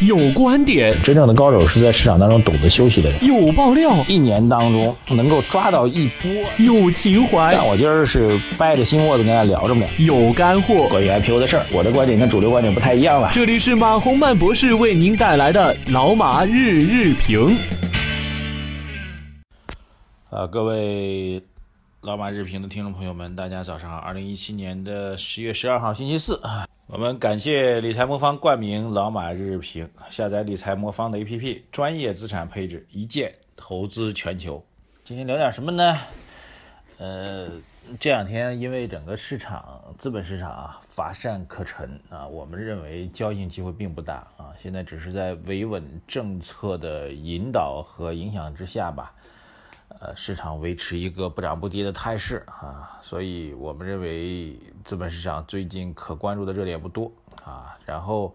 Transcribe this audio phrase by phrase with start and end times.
[0.00, 3.24] 有观点，真正的高手是在市场当中懂得休息的人。
[3.24, 6.30] 有爆料，一年当中能够抓到一波。
[6.58, 9.84] 有情怀，但我今儿是掰着心窝子跟大家聊着呢。
[9.98, 13.28] 有干货，关于 IPO 的事儿，我的观点跟主流观点不太一样了。
[13.32, 17.58] 这里是马洪曼博士为您带来的老马日日评。
[20.30, 21.42] 啊，各位
[22.02, 23.96] 老马日评的听众朋友们，大家早上好。
[23.96, 26.67] 二零一七年的十月十二号，星期四啊。
[26.90, 34.64] 我们感谢理财魔方冠名老马日日评，下载理财魔方的 APP，专业资产配置，一键投资全球。
[35.04, 35.98] 今天聊点什么呢？
[36.96, 37.50] 呃，
[38.00, 44.54] 这两天因为整个市场资本市场啊乏善可陈啊，我们认为交易机会并不大啊。
[44.58, 49.12] 现在只是在维稳政策的引导和影响之下吧。
[49.88, 57.10] 呃，市场维持一个不涨不跌的态势啊，所以我们认为资本市场最近可关注的热点不多
[57.44, 57.76] 啊。
[57.84, 58.32] 然后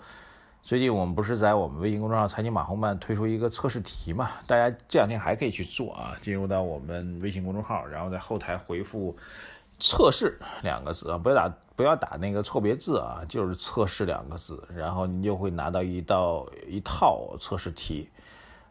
[0.62, 4.32] 最近我们不是在我们微信公众号“财经马红漫”推出一个测试题嘛？
[4.46, 9.16] 大家这两天还可以去做啊，进入到我们微信公众号，然后在后台回复
[9.80, 18.10] “测试”两个字啊，不要打不要打那个错别字啊，就是“测试”两个字，然后你就会拿到一道一套测试题，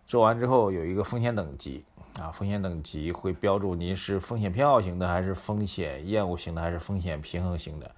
[0.05, 1.85] 做完之后有一个风险等级。
[2.21, 7.91] 啊，风险等级会标注您是风险偏好型的，还是风险厌恶型的，还是风险平衡型的。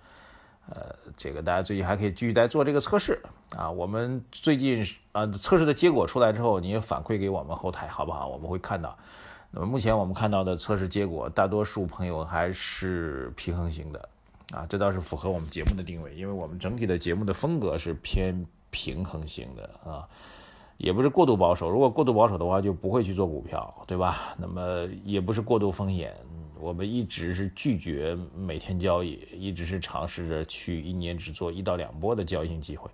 [0.71, 3.21] 呃，这个大家最近还可以继续在做这个测试
[3.56, 3.71] 啊。
[3.71, 8.29] 我们最近啊测试的结果出来之后，你也反馈给我们后台好不好？
[8.29, 8.97] 我们会看到。
[9.51, 14.09] 那么目前我们看到的测试结果，大多数朋友还是平衡型的
[14.53, 20.09] 啊，这倒是符合我们节目的定位，因为我们整体的节目的风格是偏平衡型的啊。
[20.77, 24.34] 也不是过度保守，如果过度保守的话，就不会去做股票，对吧？
[24.36, 26.12] 那么也不是过度风险，
[26.58, 32.91] 我们一直是拒绝每天交易，一直是尝试着去一年只做一到两波的交易性机会，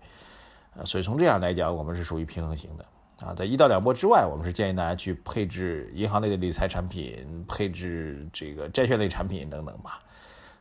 [0.77, 3.33] 啊，所以从这样来讲，我们是属于平衡型的啊。
[3.33, 10.00] 在一到两波之外，我们是建议大家去配置银行类的理财产品，配置这个债券类产品等等吧。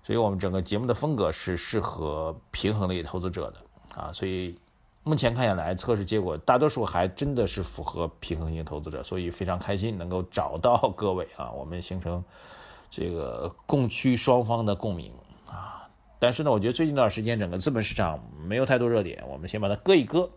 [0.02, 4.56] 所以我们整个节目的风格是适合平衡类投资者的啊，所以。
[5.04, 12.24] 目前看下来，测试结果大多数还真的是符合平衡型投资者，所以非常开心能够找到各位啊，我们形成
[12.92, 15.12] 这个供需双方的共鸣
[15.48, 15.88] 啊。
[16.20, 20.30] 但是呢，我觉得最近一段时间整个资本市场没有太多热点，我们先把它搁一搁。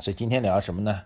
[0.00, 1.00] 所以今天聊什么呢？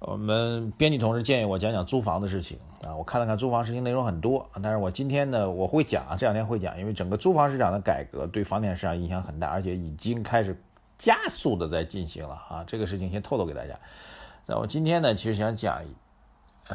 [0.00, 2.96] 我们编辑同事建议我讲讲租房的事情啊。
[2.96, 10.60] 我看了看租房事情内容很多，但是我今天呢我会讲啊，这两天会讲，因为整个租房市场的改革对房地产市场影响很大，而且已经开始。
[11.00, 13.74] 加速的在进行了啊，这个事情先透露给大家。
[14.44, 15.82] 那我今天呢，其实想讲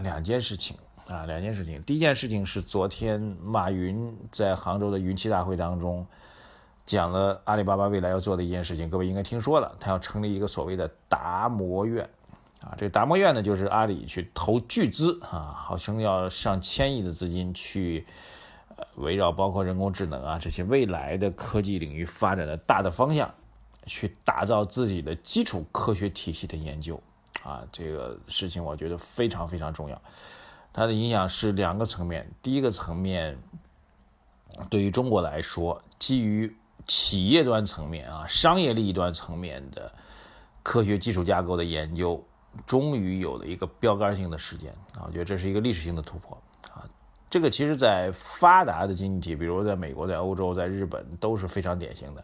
[0.01, 0.75] 两件事情
[1.05, 1.83] 啊，两件事情。
[1.83, 6.07] 第一件事情是昨天马云在杭州的云栖大会当中
[6.87, 12.09] 讲了阿里巴巴未来要做的一件事情，各位应该听说了，他要成立一个所谓的达摩院
[12.61, 12.73] 啊。
[12.77, 18.07] 这个达摩院呢，就是阿里去投巨资啊，号称要上千亿的资金去
[18.95, 23.31] 围绕包括人工智能啊这些未来的科技领域发展的大的方向。
[23.85, 27.01] 去打造自己的基础科学体系的研究，
[27.43, 30.01] 啊，这个事情我觉得非常非常重要。
[30.73, 32.29] 它的影响是两个层面。
[32.41, 33.37] 第一个层面，
[34.69, 36.53] 对于中国来说，基于
[36.87, 39.91] 企业端层面啊，商业利益端层面的
[40.63, 42.21] 科学基础架构的研究，
[42.65, 46.83] 终于有了一个标杆性的实践啊，我觉得这是一个历史性的突破啊。
[47.29, 52.23] 这个其实在发达的经济体，比如在美国、在欧洲、在日本都是非常典型的。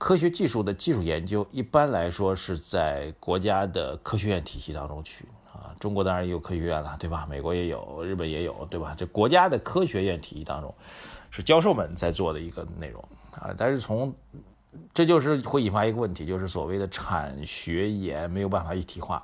[0.00, 5.76] 科学技术的技术研究，一般来说是在国家的科学院体系当中去啊。
[5.78, 7.26] 中国当然也有科学院了，对吧？
[7.28, 8.94] 美国也有，日本也有，对吧？
[8.96, 10.74] 这国家的科学院体系当中，
[11.28, 13.54] 是教授们在做的一个内容啊。
[13.58, 14.14] 但是从
[14.94, 19.22] 这就是会引发一个问题，就是所谓的产学研没有办法一体化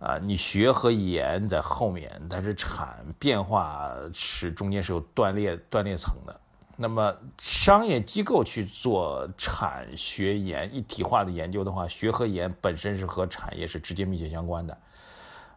[0.00, 0.18] 啊。
[0.18, 6.40] 你学和研在后面，但是产变化是中间是有断裂断裂层的。
[6.76, 14.76] 那么，商业机构去做产学研一体化的研究的话，学和研本身是和产业是直接密切相关的，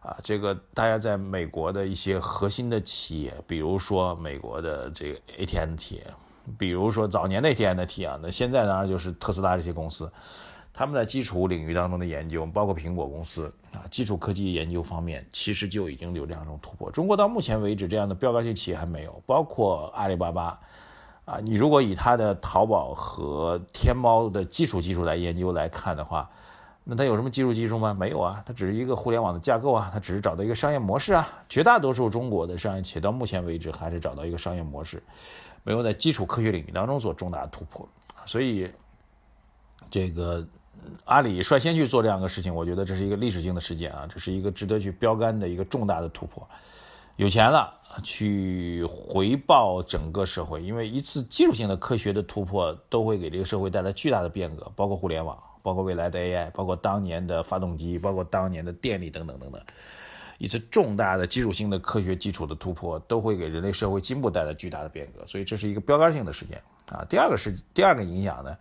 [0.00, 6.04] 啊，这个大家在美国的一些核心的企业，比如说美国的这个 AT&T，
[6.56, 10.08] 比如说早年的 AT&T 啊，那现在当然就是特斯拉这些公司，
[10.72, 16.88] 他们在基础领域当中的研究，包括苹果公司啊，基础科技研究方面，其实就已经有这样一种突破。
[16.92, 20.60] 中国到目前为止，这样的标杆性企业还没有，包括阿里巴巴。
[21.28, 26.30] 啊，你如果以它的淘宝和天猫的基础技术来研究来看的话，
[26.84, 27.92] 那它有什么基础技术吗？
[27.92, 31.28] 没有啊，它只是一个互联网的架构啊，它只是找到一个商业模式啊。
[31.46, 35.02] 绝大多数中国的商业企业到目前为止还是找到一个商业模式，
[35.64, 37.86] 没有在基础科学领域当中做重大的突破。
[38.24, 38.70] 所以，
[39.90, 40.42] 这个
[41.04, 46.48] 阿里率先去做这样的事情，我觉得这是一个历史性的事件啊，这是一个值得去标杆的一个重大的突破。
[47.18, 47.74] 有钱了，
[48.04, 59.60] 去回报整个社会，因为一次技术性的科学的突破都会给这个社会带来巨大的变革，包括互联网，包括未来的 AI，包括当年的发动机，包括当年的电力等等等等。
[60.38, 67.04] 一次重大的基础性的科学基础的突破，都会给人类社会进步带来巨大的变革，所以这是一个标杆性的事件啊。
[67.10, 68.56] 第二个是第二个影响呢，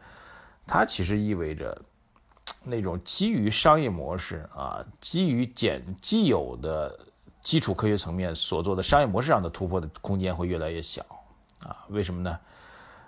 [0.66, 1.80] 它其实意味着
[2.64, 7.00] 那种基于商业模式啊，基于简既有的。
[7.48, 11.02] 基础科学层面所做的商业模式上的突破的空间会越来越小，
[11.64, 12.38] 啊，为什么呢？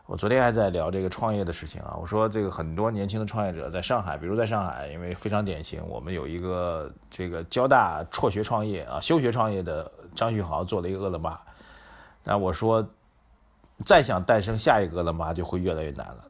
[0.05, 11.37] 我昨天还在聊这个创业的事情啊，我说这个很多年轻的创业者在上海，比如在上海，因为非常典型，我们有一个这个交大辍学创业啊，休学创业的张旭豪做了一个饿了么，
[12.23, 12.87] 那我说，
[13.83, 16.23] 再想诞生下一个饿了么就会越来越难了，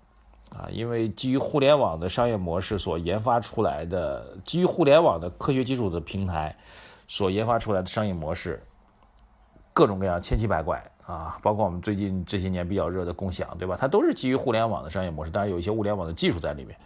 [0.57, 6.57] 啊，因为基于互联网的商业模式所研发出来的，基于互联网的科学基础的平台。
[7.09, 8.63] 所研发出来的商业模式，
[9.73, 13.75] 各种各样千奇百怪啊，包括我们最近这些年比较热的共享，对吧？
[13.77, 16.77] 它都是基于互联网的商业模式，当然有一些物联网的技术在里面。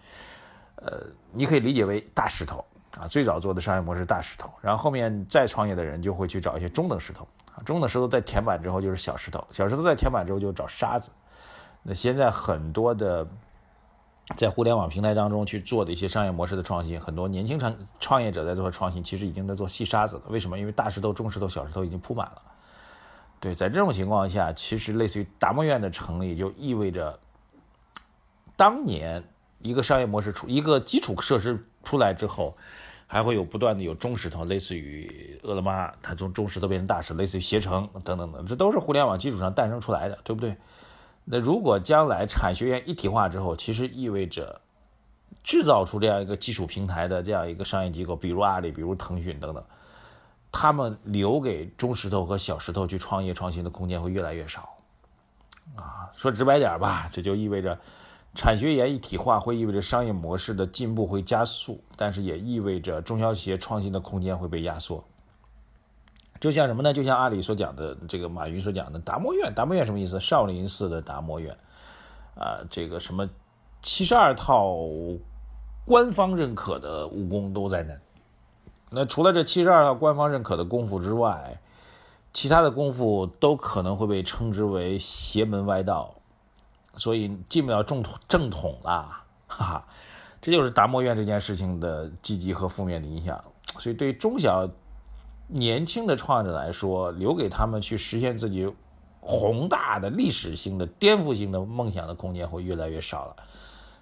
[0.78, 1.04] 呃，
[1.34, 2.64] 你可以理解为大石头
[2.98, 11.12] 啊，最早做的商业模式大石头，然后后面再创业的人就会去找一些中等石头啊，中等石头在填满之后就是小石头，小石头在填满之后就找沙子。
[11.84, 13.28] 那现在很多的。
[14.38, 20.24] 在互联网平台当中去做的一些商业模式的创新，很多年轻创创业者在做创新，其实已经在做细沙子了。
[20.30, 20.58] 为什么？
[20.58, 22.42] 因为大石头、中石头、小石头已经铺满了。
[23.42, 27.20] 对，在这种情况下，其实类似于达摩院的成立，就意味着
[28.56, 29.24] 当年
[29.60, 32.56] 一个商业模式出一个基础设施出来之后，
[33.06, 40.56] 还会有不断的有中石头，类似于饿了么，它从中石头变成大石，类似于携程等等等，这都是互联网基础上诞生出来的，对不对？
[41.26, 44.62] 那如果将来产学研一体化之后，其实意味着
[45.44, 49.64] 制造出这样一个基础平台的这样一个商业机构，比如阿里，比如腾讯等等，
[50.52, 54.70] 他们留给中石头和小石头去创业创新的空间会越来越少。
[55.76, 57.80] 啊，说直白点吧，这就意味着
[58.36, 65.04] 产学研一体化会意味着商业模式的进步会加速，但是也意味着中小企业创新的空间会被压缩。
[66.44, 66.92] 就像什么呢？
[66.92, 69.54] 就像阿里所讲的，这个马云所讲的达摩院。
[69.54, 70.20] 达摩院什么意思？
[70.20, 71.56] 少林寺的达摩院，
[72.36, 73.30] 啊，这个什么
[73.82, 74.76] 七十二套
[75.86, 77.96] 官方认可的武功都在那。
[78.90, 81.62] 那除了这七十二套官方认可的功夫之外，
[82.34, 86.16] 其他的功夫都可能会被称之为邪门歪道，
[86.98, 89.88] 所以进不了正统正统啦，哈哈。
[90.42, 93.42] 这就是达摩院这件事情的积极和负面的影响。
[93.80, 94.70] 所以对中小。
[95.48, 98.72] 年轻的创业者来说，留给他们去实现自己
[99.20, 103.36] 宏大的历史性的颠覆性的梦想的空间会越来越少了，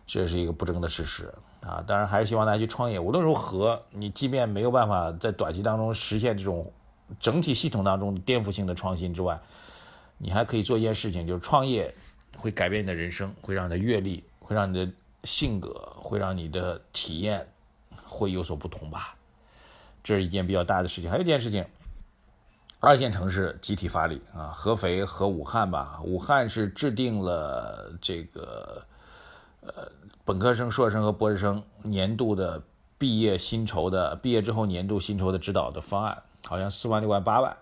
[0.07, 1.83] 这是一个不争的事实啊！
[1.85, 2.99] 当然，还是希望大家去创业。
[2.99, 6.71] 无论如何，你即便没有办法在短期当中实现这种
[7.19, 9.39] 整体系统当中颠覆性的创新之外，
[10.17, 11.93] 你还可以做一件事情，就是创业
[12.37, 14.91] 会改变你的人生，会让你的阅历，会让你的
[15.23, 17.47] 性格，会让你的体验
[18.03, 19.15] 会有所不同吧。
[20.11, 21.65] 这是一件比较大的事情，还有一件事情，
[22.81, 26.01] 二线城市集体发力啊，合肥和武汉吧。
[26.03, 28.85] 武汉是制定了这个
[29.61, 29.89] 呃
[30.25, 32.61] 本科生、硕士生和博士生年度的
[32.97, 37.55] 毕业薪酬的毕业之后年度薪酬的指导的方案，好像四万、六万、八万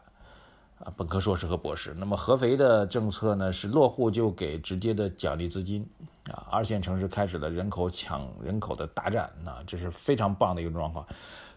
[0.80, 1.94] 啊，本科、硕士和博士。
[1.96, 5.88] 那么合肥的政策呢是落户就给直接的奖励资金
[6.32, 11.06] 啊，二线城市开始了人口抢人口的大战，那这是非常棒的一个状况。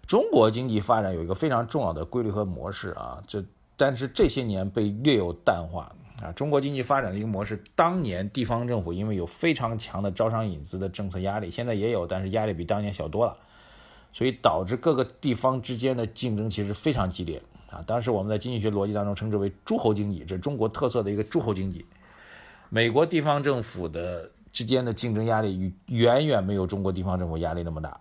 [0.06, 3.42] 中国经济发展有一个非常重要的规律和模式啊，这
[3.76, 5.90] 但是这些年被略有淡化
[6.20, 6.30] 啊。
[6.32, 13.36] 中国经济发展的一个模式，当年地方政府因为有非常强的招商引资的政策压力，现在也有，但是压力比当年小多了，
[14.12, 17.40] 所以导致各个地方之间的竞争其实非常激烈
[17.70, 17.82] 啊。
[17.86, 21.86] 当时我们在经济学逻辑当中称之为诸侯经济，这是中国特色的一个诸侯经济。
[22.68, 27.98] 美国地方政府的之间的竞争压力远远没有中国地方政府压力那么大。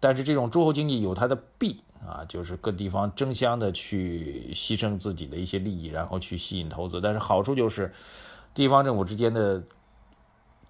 [0.00, 7.00] 但是这种诸侯经济有它的弊啊，就是各地方争相的去牺牲自己的一些利益，然后去吸引投资。
[7.00, 7.92] 但是好处就是，
[8.54, 9.62] 地方政府之间的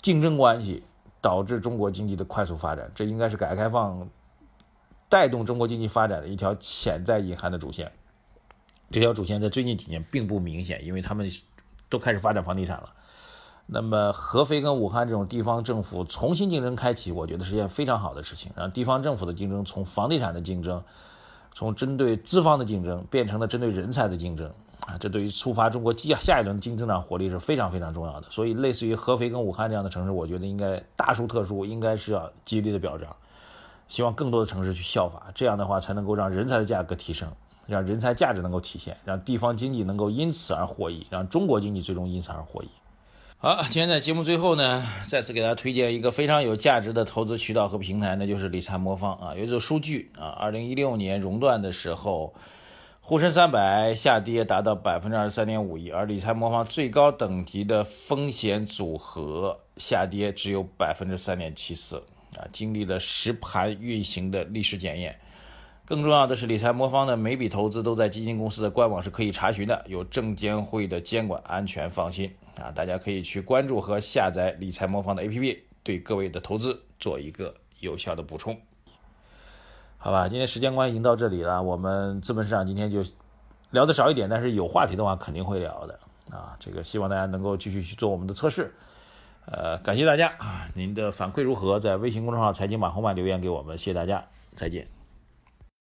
[0.00, 0.82] 竞争关系
[1.20, 4.08] 导致中国经济的快速发展，这应该是改革开放
[5.08, 7.92] 带动中国经济发展的一条潜在隐含的主线。
[8.90, 11.30] 这条主线在最近几年并不明显，因为他们
[11.90, 12.94] 都开始发展房地产了。
[13.70, 18.50] 那么合肥跟武汉这种地方政府重新竞争开启，我觉得是件非常好的事情。
[18.56, 20.82] 让地方政府的竞争从房地产的竞争，
[21.52, 24.50] 从针对资方的竞争变成了针对人才的竞争，
[24.86, 28.26] 啊，这对于触发中国下下一轮经济增长活力是非常非常重要的。
[28.30, 33.14] 所以，类似于合肥跟武汉这样的城市，我觉得应该大书特书，应该是要极力的表彰。
[33.86, 37.30] 希望更多的城市去效法，这样的话才能够让人才的价格提升，
[37.66, 42.68] 让人才价值能够体现，让地方经济能够因此而获益，让中国经济最终因此而获益。
[43.40, 49.32] 好，今天在节目最后呢，再次给大家推荐一个非常有价值的投资渠道和平台，那就是理财魔方啊。
[49.36, 52.34] 有一组数据啊，二零一六年熔断的时候，
[53.00, 61.96] 沪深三百下跌达到百分之二十三点五一，而理财魔方最高等级的风险组合下跌只有百分之三点七四
[62.36, 65.16] 啊，经历了实盘运行的历史检验。
[65.84, 72.28] 更重要的是，理财魔方的每笔投资都在基金公司的官网是可以查询的，有证监会的监管，安全放心
[72.60, 72.72] 啊！
[72.74, 78.60] 大家可以去关注和下载理财魔方的 APP，对各位的投资做一个有效的补充。
[79.96, 83.02] 好吧，今天时间关系已经到这里了，我们资本市场今天就
[83.70, 85.98] 聊的少一点，但是有话题的话肯定会聊的
[86.30, 86.56] 啊！
[86.60, 88.74] 这个希望大家能够继续去做我们的测试，
[89.46, 90.68] 呃，感谢大家啊！
[90.74, 91.80] 您的反馈如何？
[91.80, 94.24] 在微信公众号财经马红漫留言给我们，谢谢大家，
[94.54, 94.97] 再见。